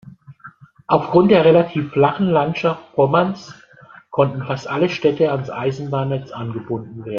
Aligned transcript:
Aufgrund 0.87 1.29
der 1.29 1.45
relativ 1.45 1.91
flachen 1.91 2.25
Landschaft 2.25 2.95
Pommerns 2.95 3.53
konnten 4.09 4.43
fast 4.47 4.67
alle 4.67 4.89
Städte 4.89 5.31
ans 5.31 5.51
Eisenbahnnetz 5.51 6.31
angebunden 6.31 7.01
werden. 7.05 7.09